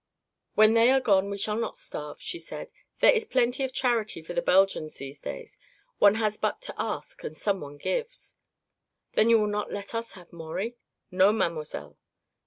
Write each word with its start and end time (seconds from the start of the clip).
"When 0.55 0.73
they 0.73 0.89
are 0.89 0.99
gone 0.99 1.29
we 1.29 1.37
shall 1.37 1.57
not 1.57 1.77
starve," 1.77 2.19
she 2.19 2.39
said. 2.39 2.71
"There 3.01 3.11
is 3.13 3.23
plenty 3.23 3.63
of 3.63 3.71
charity 3.71 4.23
for 4.23 4.33
the 4.33 4.41
Belgians 4.41 4.95
these 4.95 5.21
days. 5.21 5.59
One 5.99 6.15
has 6.15 6.37
but 6.37 6.59
to 6.61 6.73
ask, 6.75 7.23
and 7.23 7.37
someone 7.37 7.77
gives." 7.77 8.33
"Then 9.13 9.29
you 9.29 9.37
will 9.37 9.45
not 9.45 9.71
let 9.71 9.93
us 9.93 10.13
have 10.13 10.33
Maurie?" 10.33 10.75
"No, 11.11 11.31
mademoiselle." 11.31 11.99